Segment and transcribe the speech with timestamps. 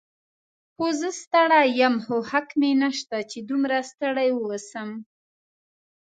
[0.77, 4.89] هو، زه ستړی یم، خو حق مې نشته چې دومره ستړی واوسم.